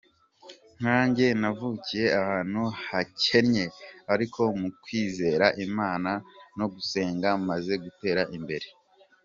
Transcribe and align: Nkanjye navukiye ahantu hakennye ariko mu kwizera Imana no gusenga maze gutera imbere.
Nkanjye 0.79 1.27
navukiye 1.41 2.05
ahantu 2.21 2.61
hakennye 2.89 3.65
ariko 4.13 4.41
mu 4.59 4.69
kwizera 4.81 5.45
Imana 5.65 6.11
no 6.57 6.65
gusenga 6.73 7.29
maze 7.49 7.73
gutera 7.83 8.21
imbere. 8.39 8.67